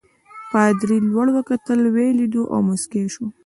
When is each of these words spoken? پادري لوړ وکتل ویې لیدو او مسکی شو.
پادري 0.51 0.97
لوړ 1.09 1.27
وکتل 1.37 1.79
ویې 1.93 2.11
لیدو 2.19 2.43
او 2.53 2.59
مسکی 2.69 3.03
شو. 3.13 3.25